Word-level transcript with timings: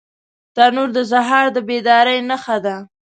تنور 0.55 0.89
د 0.97 0.99
سهار 1.11 1.45
د 1.55 1.57
بیدارۍ 1.67 2.19
نښه 2.29 2.57
ده 2.65 2.75